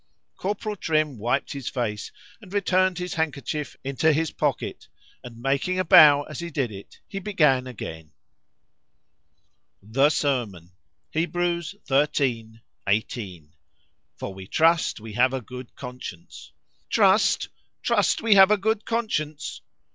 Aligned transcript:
Corporal 0.35 0.75
Trim 0.75 1.19
wiped 1.19 1.53
his 1.53 1.69
face, 1.69 2.11
and 2.41 2.51
returned 2.51 2.97
his 2.97 3.13
handkerchief 3.13 3.77
into 3.83 4.11
his 4.11 4.31
pocket, 4.31 4.87
and, 5.23 5.39
making 5.39 5.77
a 5.77 5.85
bow 5.85 6.23
as 6.23 6.39
he 6.39 6.49
did 6.49 6.71
it,—he 6.71 7.19
began 7.19 7.67
again.] 7.67 8.11
The 9.83 10.05
S 10.05 10.25
E 10.25 10.27
R 10.27 10.41
M 10.41 10.55
O 10.55 10.57
N. 10.57 10.71
HEBREWS 11.13 11.75
xiii. 12.17 12.63
18. 12.87 13.53
——For 14.17 14.33
we 14.33 14.47
trust 14.47 14.99
we 14.99 15.13
have 15.13 15.33
a 15.35 15.39
good 15.41 15.75
Conscience.— 15.75 16.51
"TRUST! 16.89 17.49
trust 17.83 18.23
we 18.23 18.33
have 18.33 18.49
a 18.49 18.57
good 18.57 18.85
conscience! 18.85 19.61